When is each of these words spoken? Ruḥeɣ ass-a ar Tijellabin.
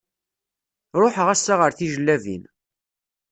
Ruḥeɣ 0.99 1.27
ass-a 1.33 1.53
ar 1.65 1.71
Tijellabin. 1.77 2.43